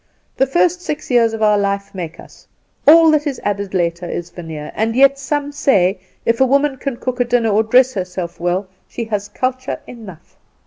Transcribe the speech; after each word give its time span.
The 0.37 0.47
first 0.47 0.81
six 0.81 1.11
years 1.11 1.31
of 1.33 1.43
our 1.43 1.59
life 1.59 1.93
make 1.93 2.19
us; 2.19 2.47
all 2.87 3.11
that 3.11 3.27
is 3.27 3.39
added 3.43 3.75
later 3.75 4.07
is 4.09 4.31
veneer; 4.31 4.71
and 4.73 4.95
yet 4.95 5.19
some 5.19 5.51
say, 5.51 5.99
if 6.25 6.41
a 6.41 6.45
woman 6.47 6.77
can 6.77 6.97
cook 6.97 7.19
a 7.19 7.23
dinner 7.23 7.49
or 7.51 7.61
dress 7.61 7.93
herself 7.93 8.39
well 8.39 8.67
she 8.87 9.03
has 9.03 9.27
culture 9.29 9.79
enough. 9.85 10.37